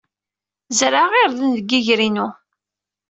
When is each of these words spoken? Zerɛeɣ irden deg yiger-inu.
Zerɛeɣ 0.77 1.11
irden 1.23 1.49
deg 1.57 1.69
yiger-inu. 1.71 2.27